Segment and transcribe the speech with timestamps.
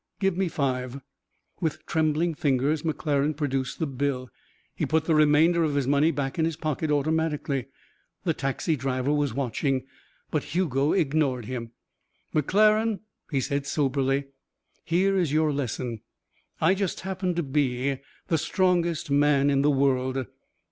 [0.19, 0.99] "Give me five."
[1.59, 4.31] With trembling fingers McClaren produced the bill.
[4.73, 7.67] He put the remainder of his money back in his pocket automatically.
[8.23, 9.85] The taxi driver was watching,
[10.31, 11.73] but Hugo ignored him.
[12.33, 14.25] "McClaren," he said soberly,
[14.83, 16.01] "here's your lesson.
[16.59, 20.25] I just happen to be the strongest man in the world.